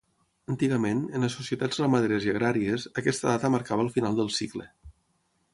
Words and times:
Antigament, 0.53 1.01
en 1.19 1.25
les 1.25 1.35
societats 1.41 1.83
ramaderes 1.83 2.27
i 2.29 2.33
agràries, 2.35 2.89
aquesta 3.03 3.31
data 3.35 3.55
marcava 3.57 3.89
el 3.89 3.93
final 3.99 4.19
del 4.23 4.37
cicle. 4.39 4.71